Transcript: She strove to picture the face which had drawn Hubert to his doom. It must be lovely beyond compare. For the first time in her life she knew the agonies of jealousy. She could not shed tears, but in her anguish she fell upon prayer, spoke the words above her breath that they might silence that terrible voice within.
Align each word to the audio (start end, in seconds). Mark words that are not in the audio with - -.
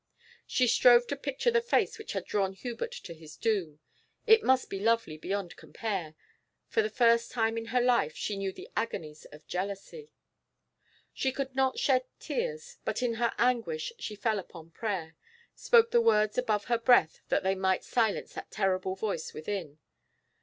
She 0.47 0.65
strove 0.65 1.05
to 1.09 1.15
picture 1.15 1.51
the 1.51 1.61
face 1.61 1.99
which 1.99 2.13
had 2.13 2.25
drawn 2.25 2.53
Hubert 2.53 2.89
to 2.91 3.13
his 3.13 3.37
doom. 3.37 3.79
It 4.25 4.41
must 4.41 4.67
be 4.67 4.79
lovely 4.79 5.15
beyond 5.15 5.55
compare. 5.57 6.15
For 6.67 6.81
the 6.81 6.89
first 6.89 7.29
time 7.31 7.55
in 7.55 7.65
her 7.65 7.79
life 7.81 8.15
she 8.15 8.35
knew 8.35 8.51
the 8.51 8.67
agonies 8.75 9.25
of 9.25 9.45
jealousy. 9.45 10.09
She 11.13 11.31
could 11.31 11.55
not 11.55 11.77
shed 11.77 12.07
tears, 12.19 12.77
but 12.83 13.03
in 13.03 13.13
her 13.21 13.31
anguish 13.37 13.93
she 13.99 14.15
fell 14.15 14.39
upon 14.39 14.71
prayer, 14.71 15.15
spoke 15.53 15.91
the 15.91 16.01
words 16.01 16.35
above 16.35 16.65
her 16.65 16.79
breath 16.79 17.21
that 17.29 17.43
they 17.43 17.53
might 17.53 17.83
silence 17.83 18.33
that 18.33 18.49
terrible 18.49 18.95
voice 18.95 19.35
within. 19.35 19.77